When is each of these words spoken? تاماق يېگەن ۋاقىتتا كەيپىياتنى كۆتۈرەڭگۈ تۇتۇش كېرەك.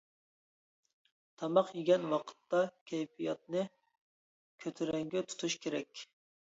تاماق 1.41 1.69
يېگەن 1.81 2.09
ۋاقىتتا 2.15 2.63
كەيپىياتنى 2.93 3.67
كۆتۈرەڭگۈ 4.67 5.27
تۇتۇش 5.31 5.63
كېرەك. 5.67 6.09